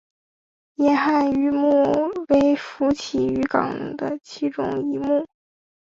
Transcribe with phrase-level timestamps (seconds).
[0.77, 1.91] 银汉鱼目
[2.29, 5.27] 为辐鳍鱼纲的其中一目。